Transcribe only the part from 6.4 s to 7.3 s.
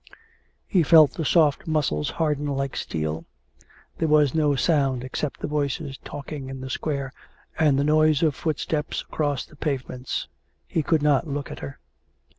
in the square